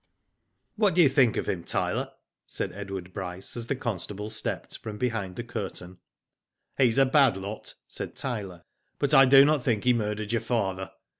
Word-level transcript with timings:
''What 0.79 0.95
do 0.95 1.01
you 1.03 1.09
think 1.09 1.37
of 1.37 1.47
him, 1.47 1.63
Tyler?" 1.63 2.11
said 2.47 2.73
Edward 2.73 3.13
Bryce 3.13 3.55
as 3.55 3.67
the 3.67 3.75
constable 3.75 4.31
stepped 4.31 4.79
from 4.79 4.97
behind 4.97 5.35
the 5.35 5.43
curtain. 5.43 5.99
*'He's 6.75 6.97
a 6.97 7.05
bad 7.05 7.37
lot," 7.37 7.75
said 7.85 8.15
Tyler; 8.15 8.63
'*but 8.97 9.13
I 9.13 9.25
do 9.25 9.45
not 9.45 9.61
think 9.63 9.83
he 9.83 9.93
murdered 9.93 10.31
your 10.33 10.41
father. 10.41 10.89